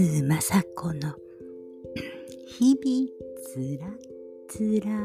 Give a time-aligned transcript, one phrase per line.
[0.00, 0.40] 津雅
[0.74, 1.14] 子の
[2.58, 3.06] 日々
[3.44, 3.86] つら
[4.48, 4.96] つら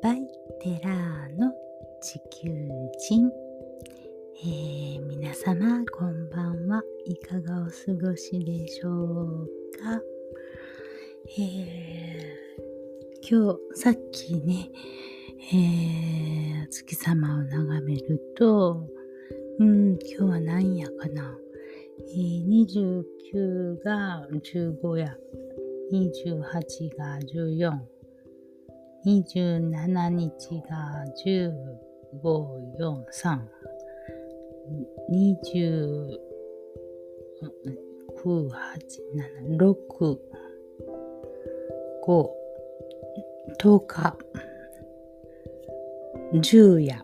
[0.00, 0.28] バイ
[0.62, 1.52] テラーの
[2.00, 2.48] 地球
[3.00, 3.28] 人、
[4.44, 6.84] えー、皆様こんばんは。
[7.04, 9.48] いかがお過ごしでしょう
[9.82, 10.00] か、
[11.36, 14.70] えー、今日さっきね、
[15.52, 18.86] えー、月様を眺めると
[19.58, 21.36] うん、今日は何やかな。
[21.98, 25.16] えー、29が15や、
[25.92, 27.72] 28が14、
[29.06, 31.52] 27日が15、
[32.78, 33.38] 4、3、
[35.10, 36.18] 29、
[38.16, 38.56] 8、
[39.48, 40.18] 7、6、
[42.04, 42.30] 5、
[43.58, 44.16] 10日、
[46.34, 47.02] 10や。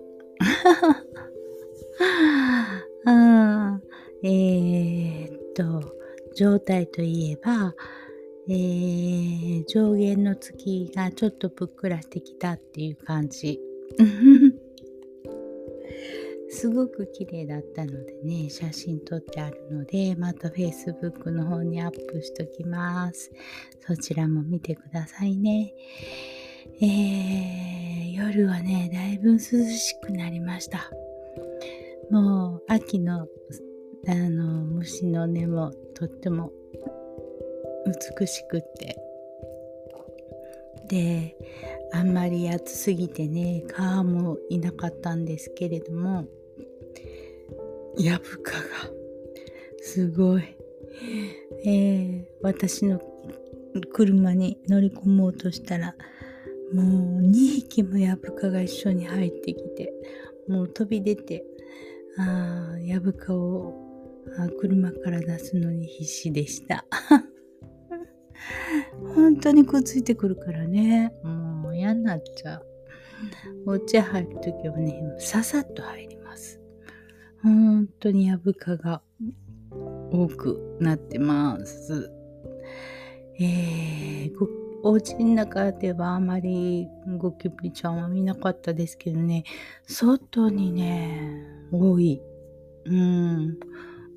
[3.05, 3.52] あえー、っと、
[6.43, 7.73] 状態といえば、
[8.49, 13.61] えー、上限の月がちょっとぷっくらしてきたっていう感じ。
[16.51, 23.31] すごく綺麗だったのでね、写真撮ってあるので、また Facebook の方にアップしときます。
[23.79, 25.73] そちらも見てくださいね。
[26.81, 30.91] えー、夜はね、だいぶ涼しくなりました。
[32.11, 33.29] もう秋の
[34.09, 35.71] あの虫の音も
[36.03, 36.51] とっても
[38.19, 38.99] 美しくって。
[40.89, 41.37] で
[41.93, 46.27] あんまり暑すぎてね蚊もいなかったんですけれども
[47.97, 48.59] ヤブカが
[49.81, 50.43] すごい、
[51.65, 53.01] えー、私の
[53.93, 55.95] 車に乗り込もうとしたら
[56.75, 59.93] もう2匹もヤブカが一緒に入ってきて
[60.49, 61.45] もう飛び出て
[62.19, 63.92] あやぶかを
[64.39, 66.85] あ車から出すのに必死でした。
[69.15, 71.15] 本当にくっついてくるからね。
[71.23, 72.67] もう嫌になっちゃう。
[73.67, 76.61] お茶入るときはね、ささっと入ります。
[77.43, 79.03] 本当にやぶかが
[80.11, 82.11] 多くなってます。
[83.39, 84.31] えー、
[84.83, 86.87] お家の中ではあまり
[87.19, 89.45] ゴキブリちゃんは見なかったですけどね、
[89.87, 92.21] 外にね、多い。
[92.85, 93.59] うん。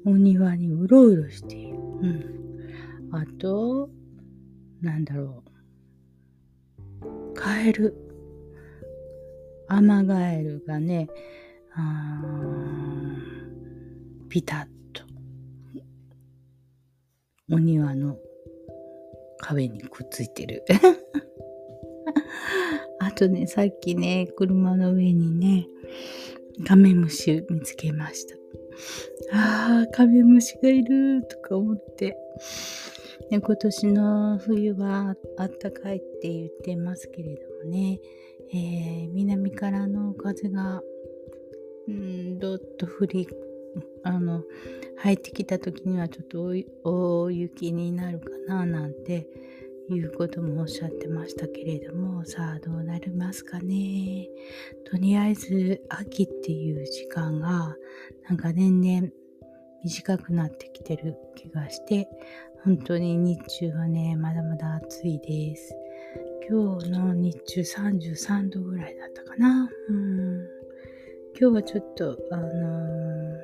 [0.05, 1.77] お庭にうろうろしている。
[1.77, 2.35] うん。
[3.11, 3.89] あと、
[4.81, 5.43] なんだろ
[7.01, 7.33] う。
[7.33, 7.95] カエル。
[9.67, 11.09] アマガエルがね、
[11.73, 12.21] あ
[14.29, 15.03] ピタッと。
[17.51, 18.17] お庭の
[19.39, 20.63] 壁にくっついてる。
[22.99, 25.67] あとね、さっきね、車の上にね、
[26.65, 28.44] カメムシ見つけました。
[29.31, 32.17] ああ、カメムシがいるとか思って。
[33.31, 37.99] ね、今年の冬はあったかいって言ってますけれどもね、
[38.53, 40.81] えー、南からの風が、
[41.87, 43.27] うん、どっと降り、
[44.03, 44.43] あの、
[44.97, 49.27] 入ってきた時にはちょっと大雪になるかななんて
[49.89, 54.27] いうこともおっしゃってましたけれどもさあどうなりますかね。
[54.85, 57.75] とりあえず秋っていう時間が
[58.27, 59.09] なんか年々
[59.83, 62.07] 短くなってきてる気がして
[62.63, 65.75] 本当に日中はねまだまだ暑いです。
[66.49, 69.69] 今日の日中33度ぐらいだったかな。
[69.89, 70.47] うん。
[71.39, 73.37] 今日はちょっとあのー、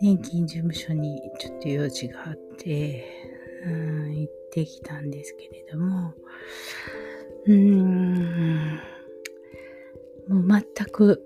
[0.00, 3.31] 年金事務所にちょっと用事があって
[3.64, 6.14] うん行ってきたんですけれども。
[7.46, 8.80] うーん。
[10.28, 11.22] もう全く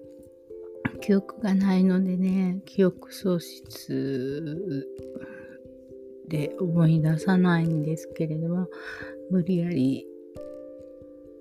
[1.00, 4.86] 記憶がないのでね記憶喪失
[6.28, 8.68] で思い出さないんですけれども
[9.30, 10.06] 無理やり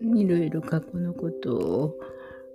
[0.02, 1.96] いろいろ過去のことを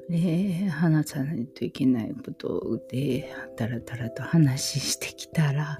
[0.09, 5.79] ね、話さないといけないことで、だらだらと話してきたら、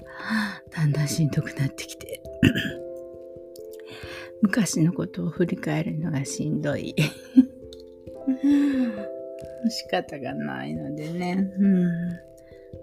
[0.71, 2.20] だんだんしんどくなってきて、
[4.41, 6.93] 昔のことを振り返るのがしんどい。
[9.69, 11.53] 仕方がないのでね。
[11.59, 11.85] うん、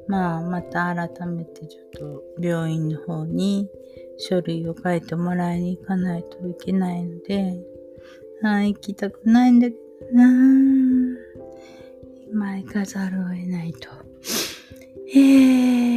[0.06, 3.69] まあ、また改めてちょっと病院の方に
[4.16, 7.60] 書類を書いてもらいに行かないといけないので、
[8.43, 9.82] あ行きたくないんだけど
[10.12, 10.32] な
[12.31, 13.88] 今行かざるを得ないと。
[15.14, 15.88] えー、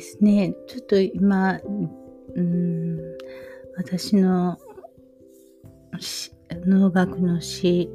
[0.00, 0.54] ですね。
[0.66, 1.60] ちょっと今、
[2.34, 2.98] うん、
[3.76, 4.58] 私の
[6.66, 7.90] 農学の詩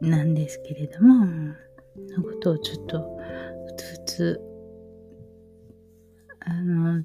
[0.00, 3.18] なんですけれども、のことをちょっと、
[3.68, 4.40] ふつふつ、
[6.40, 7.04] あの、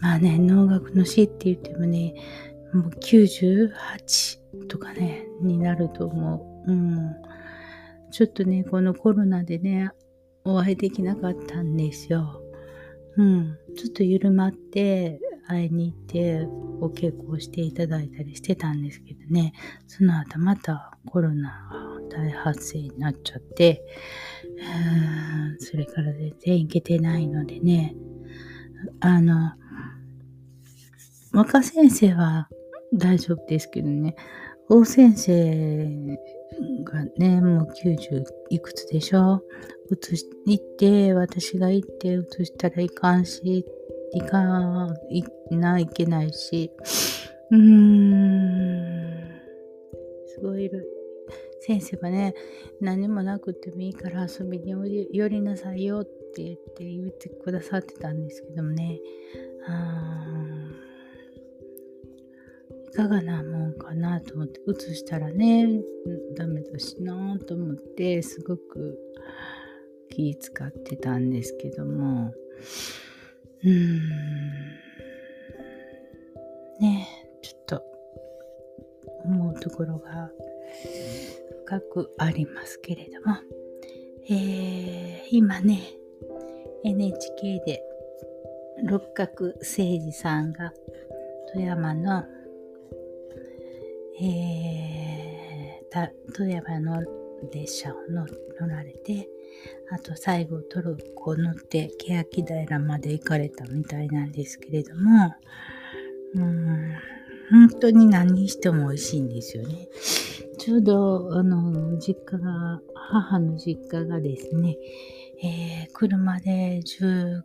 [0.00, 2.14] まあね、能楽の詩って言ってもね、
[2.74, 6.72] もう98とかね、になると思う。
[6.72, 7.14] うん。
[8.10, 9.92] ちょっとね、このコロナでね、
[10.44, 12.42] お会いできなかったんですよ。
[13.16, 13.58] うん。
[13.76, 15.20] ちょっと緩まって、
[15.50, 16.46] 会いに行って
[16.80, 19.52] お稽古をしていただいたりしてたんですけどね、
[19.88, 21.48] その後またコロナ
[22.08, 23.84] が大発生になっちゃって、
[25.58, 27.96] それから全然行けてないのでね、
[29.00, 29.52] あの、
[31.32, 32.48] 若先生は
[32.92, 34.14] 大丈夫ですけどね、
[34.72, 35.84] 大先生
[36.84, 39.42] がね、もう90いくつでしょ？
[39.90, 43.66] 移し、行って、私が行って移したらいかんし、
[44.12, 44.88] いか
[45.50, 46.70] いないけないし、
[47.50, 49.40] うーん、
[50.26, 50.66] すごい。
[50.66, 50.86] いる。
[51.62, 52.34] 先生がね、
[52.80, 54.72] 何もなくてもいいから遊びに
[55.12, 59.00] 寄りなさいよって言って言ってくださってたんですけどもね、
[62.90, 65.80] かがなもんかなと思って写したらね
[66.36, 68.98] ダメだしなと思ってすごく
[70.10, 72.34] 気使ってたんですけども。
[73.62, 74.00] うーん。
[76.80, 77.06] ね
[77.42, 77.82] ちょっと
[79.24, 80.30] 思うところが
[81.66, 83.36] 深くありますけれども、
[84.28, 85.80] えー、今ね
[86.84, 87.82] NHK で
[88.84, 90.72] 六角誠治さんが
[91.52, 92.24] 富山の
[94.22, 97.02] えー、富山の
[97.52, 98.26] 列車を乗
[98.68, 99.28] られて、
[99.90, 105.34] あと最後トルコ乗って欅平まで行かれたみたいなんですけれども、
[106.34, 106.94] うん、
[107.50, 109.88] 本当に何しても美味しいんですよね。
[110.58, 114.76] ちょうど、あの、実家が、母の実家がですね、
[115.42, 117.42] えー、車で15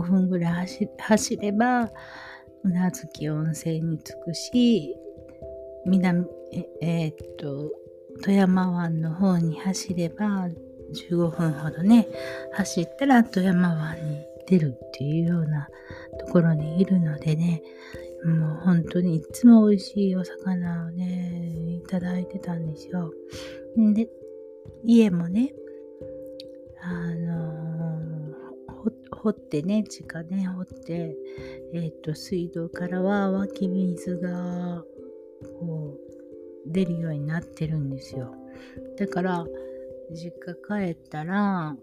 [0.00, 0.68] 分ぐらい
[0.98, 1.90] 走れば、
[2.64, 4.96] 宇奈月温泉に着くし、
[5.86, 6.26] 南、
[6.80, 7.70] えー、っと、
[8.22, 10.48] 富山湾の方に走れば
[10.92, 12.08] 15分ほどね、
[12.52, 15.68] 走ったら富山湾に出るっていうような
[16.18, 17.62] ところにいるのでね、
[18.24, 23.12] もう本当にいつも美味しいお魚をね、いただいてたんですよ。
[23.76, 24.08] で、
[24.84, 25.52] 家もね、
[26.80, 31.16] あのー、掘ってね、地下ね、掘って、
[31.72, 34.84] えっ、と、水道からは湧き水が
[35.60, 35.96] こ
[36.66, 38.34] う出るようになってるんですよ。
[38.98, 39.44] だから
[40.12, 40.32] 実
[40.68, 41.76] 家帰ったら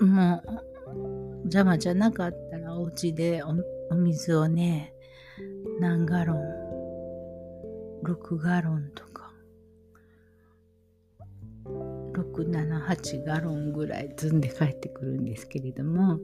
[0.00, 3.42] もう邪魔じゃなかったらお家で
[3.90, 4.92] お水をね
[5.80, 6.38] 何ガロン
[8.04, 9.32] 6ガロンとか
[11.64, 16.18] 678ガロンぐらい積んで帰ってくるんですけれども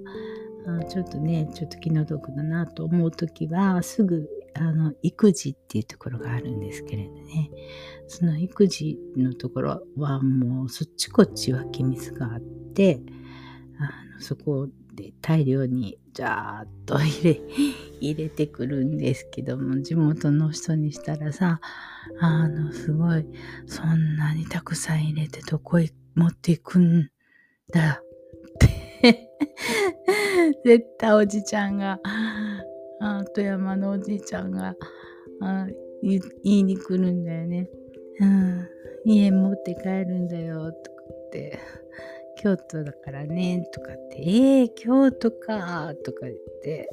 [0.88, 7.51] ちょっとねちょっと気の毒だなと思う時はすぐあの、育児っていうところがあるんですけれどね、
[8.06, 13.01] その育児のところはもうそっちこっち湧き水があって、
[13.79, 17.41] あのそこで大量にジャーっと入れ、
[18.01, 21.61] 入れてくるんですけども、地元の人にしたらさ、
[22.20, 23.27] あの、すごい、
[23.67, 27.11] そんなにたくさん入れてどこへ持っていくん
[27.73, 28.58] だっ
[29.01, 29.31] て
[30.65, 31.99] 絶対おじちゃんが
[33.05, 34.75] あ富山のおじいちゃんが
[35.41, 35.67] あ
[36.03, 37.69] 言いに来るんだよね。
[38.20, 38.69] うん、
[39.05, 41.58] 家持って帰るんだよとかって、
[42.39, 46.89] 京都だからねとかって、えー、京都かとか言って、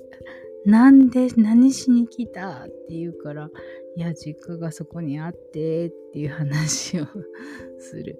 [0.66, 2.66] なんで何しに来た？
[2.66, 3.50] って言うから、
[3.96, 7.06] いや、実家がそこにあってっていう話を
[7.80, 8.20] する。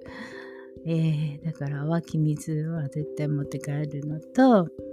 [0.84, 4.68] えー、だから湧き水は絶対持って帰るのと、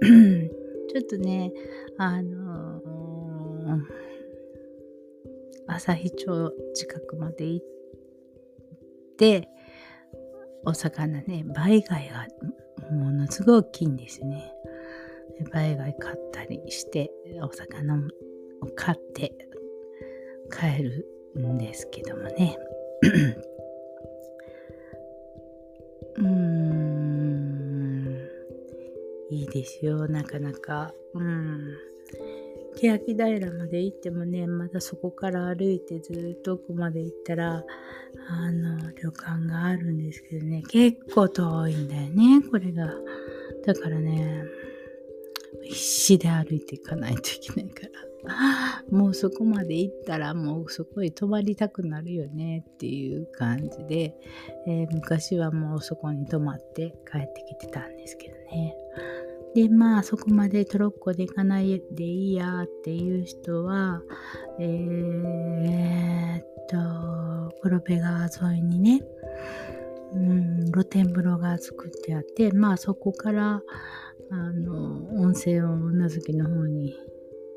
[0.92, 1.52] ちょっとね、
[1.98, 3.80] あのー、
[5.66, 7.66] 旭町近くまで行っ
[9.16, 9.48] て、
[10.64, 12.26] お魚ね、倍貝が
[12.90, 14.52] ものすごい大きいんですね。
[15.52, 17.10] 倍貝買ったりして、
[17.42, 18.00] お魚を
[18.74, 19.34] 買って
[20.50, 21.06] 帰る
[21.38, 22.56] んですけどもね。
[26.16, 27.00] うーん。
[29.30, 30.92] いいですよ、なかなか。
[31.14, 31.76] うん。
[32.76, 37.64] 欅平まで行ってもね、まだそこから歩いてずっと奥まで行ったら、
[38.28, 42.94] あの、旅館があるんですけどね、結構遠いんだよね、これが。
[43.66, 44.44] だからね、
[45.64, 48.10] 必死で歩いていかないといけないから。
[48.90, 54.14] もうそこまで行ったらもうそこに泊まりたくなるよねっていう感じで、
[54.66, 58.76] えー、昔はもうそこに泊まって帰ってきてたんですけどね。
[59.54, 64.02] で、まあそこまでトロッコで行かないでいいやっていう人は、
[64.58, 69.02] えー、っと、黒部川沿いにね、
[70.12, 73.62] うん、露天風呂が作ってあって、まあそこから、
[74.30, 76.96] あの、温泉をうなずきの方に、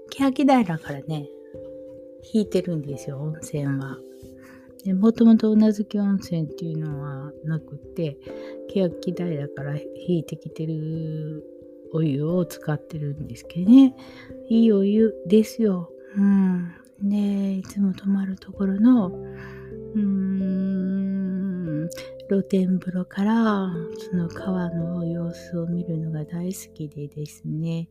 [0.09, 1.27] 欅平からね、
[2.33, 3.97] 引いてるんですよ、温泉は。
[4.83, 8.17] でもともとうなずき温泉っていうのはなくて、
[8.73, 11.52] 欅平から引いてきてる
[11.93, 13.95] お湯を使ってるんですけどね。
[14.49, 15.89] いいお湯ですよ。
[16.17, 16.73] うん。
[17.01, 19.11] で、いつも泊まるところの、
[19.95, 21.89] うん、
[22.29, 23.69] 露天風呂から
[24.09, 27.89] その川の様子を見るのが大好きでですね。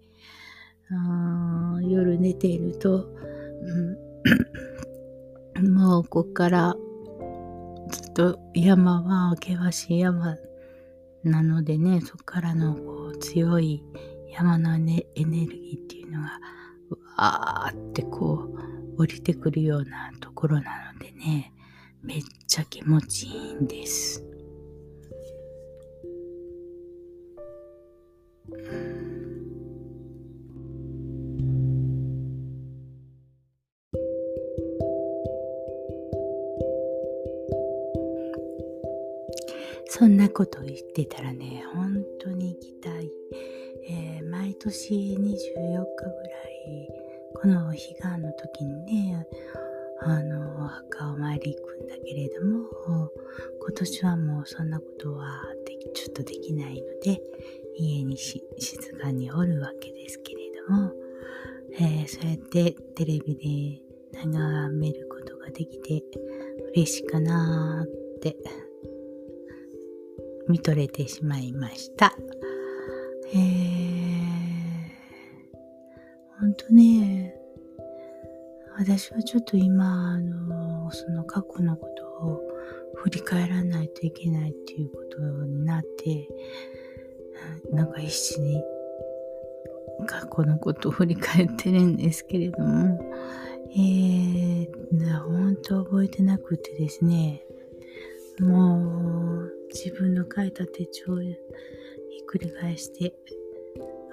[0.90, 3.06] あ夜寝ていると、
[5.56, 6.76] うん、 もうこっから
[7.90, 10.36] ずっと山は険しい山
[11.24, 13.82] なのでね、そこからのこう強い
[14.32, 16.40] 山のねエネルギーっていうのが、
[17.16, 18.48] わーってこ
[18.96, 21.52] う降りてくるようなところなのでね、
[22.02, 24.31] めっちゃ気持ちいいんです。
[40.02, 43.08] そんなこと言ってたらね、本当に行きたい。
[43.88, 45.84] えー、毎年24日ぐら
[46.66, 46.88] い、
[47.36, 49.28] この彼岸の時にね、
[50.00, 52.68] あの、お墓を参り行くんだけれども、
[53.60, 55.40] 今年はもうそんなことは
[55.94, 57.22] ちょっとできないので、
[57.76, 58.42] 家に静
[59.00, 60.92] かにおるわけですけれども、
[61.78, 63.80] えー、そうやってテレビ
[64.10, 66.02] で眺めることができて
[66.74, 68.36] 嬉しいかなーって
[70.48, 72.14] 見とれてしまいました。
[73.34, 73.40] えー、
[76.40, 77.34] ほんとね、
[78.78, 82.42] 私はちょっと今、あの、その過去のことを
[82.96, 86.28] 振り返らないといけないっていうことになって、
[87.70, 88.62] なんか必死に
[90.06, 92.98] 過去のことを振り返ってるんですけれども、
[93.70, 97.42] えー、本当覚えてなくてですね、
[98.40, 99.41] もう
[99.74, 101.34] 自分の書いた手帳をひっ
[102.26, 103.14] くり返して、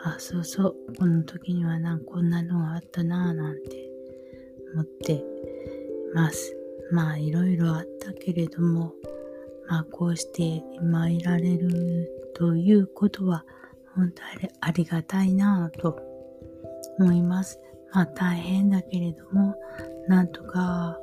[0.03, 3.89] あ、そうそう、この時にはなんこんなのがあったなぁなんて
[4.73, 5.23] 思って
[6.13, 6.55] ます。
[6.91, 8.93] まあいろいろあったけれども、
[9.67, 13.45] まあこうして今いられるということは
[13.95, 15.99] 本当にありがたいなぁと
[16.97, 17.59] 思います。
[17.91, 19.55] まあ大変だけれども、
[20.07, 20.97] なんとか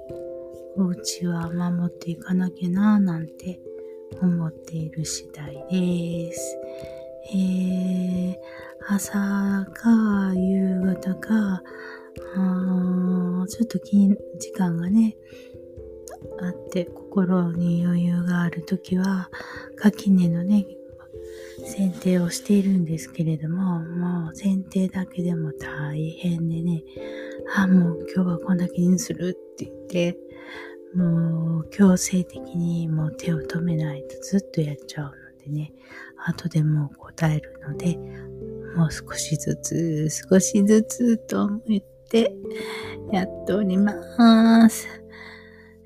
[0.77, 3.61] お家は守っていかなきゃなぁなんて
[4.21, 6.57] 思っている次第です。
[7.35, 8.37] えー、
[8.89, 11.63] 朝か夕方か、
[13.49, 15.17] ちょっと時間がね、
[16.41, 19.31] あって心に余裕があるときは、
[19.77, 20.67] 垣根のね、
[21.65, 26.85] 剪定をしているんですけれども、もう剪定だけでも大変でね、
[27.57, 30.19] あ、もう今日はこんだけにするって言って、
[30.95, 35.13] もう強制的にもう手を止めないとずっとやっちゃうの
[35.45, 35.73] でね、
[36.27, 37.97] 後でもう答えるので、
[38.77, 41.61] もう少しずつ、少しずつと思っ
[42.09, 42.35] て
[43.13, 44.87] やっております。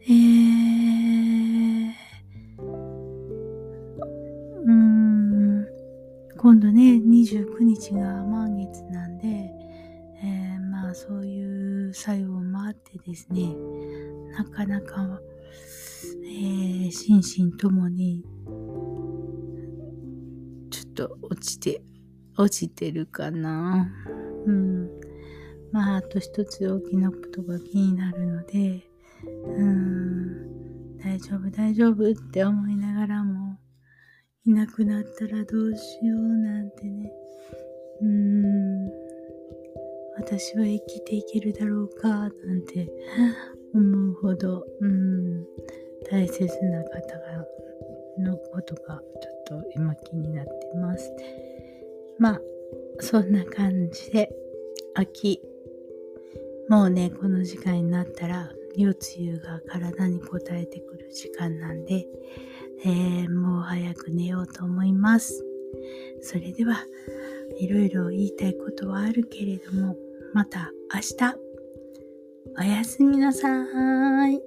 [0.03, 1.91] えー、
[4.65, 5.67] うん、
[6.37, 11.40] 今度ね、29日が満月なんで、えー、まあそういう
[11.93, 13.55] 作用もあってですね、
[14.33, 15.21] なかなか、
[16.25, 18.25] えー、心身ともに、
[20.71, 21.83] ちょっと落ちて、
[22.37, 23.91] 落ちてるかな。
[24.47, 24.89] うん。
[25.73, 28.83] まあ、あと一つ大きなことが気になるので、
[29.57, 33.59] うん、大丈夫、大丈夫って思いながらも、
[34.45, 37.13] いなくなったらどうしようなんてね、
[38.01, 39.00] うん、
[40.23, 42.91] 私は生きていけるだろうか、なんて
[43.75, 45.47] 思うほど、うん、
[46.11, 47.21] 大切な方、
[48.21, 49.03] のことが
[49.47, 51.13] ちょっと今気になってます。
[52.19, 52.41] まあ、
[53.01, 54.31] そんな感じで、
[54.95, 55.41] 秋、
[56.69, 62.07] もうね、この時間になったら、夜露が体に応えてくる時間なんで、
[62.85, 65.45] えー、もう早く寝ようと思います。
[66.21, 66.85] それでは、
[67.59, 69.97] いろいろ言いたいことはあるけれども、
[70.33, 71.35] また明日、
[72.59, 74.41] おやすみなさーい。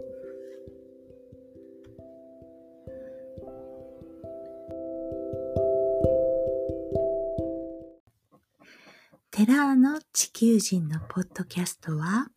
[9.32, 12.28] テラーの地球人のポッドキャストは、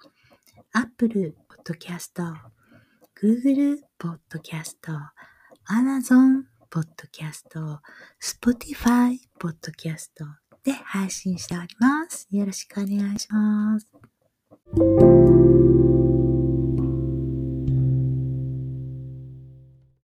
[0.73, 2.35] Apple Podcast、
[3.23, 4.75] Google Podcast、
[5.69, 7.79] Amazon Podcast、
[8.21, 12.27] Spotify Podcast で配信しております。
[12.33, 15.06] よろしくお願いします。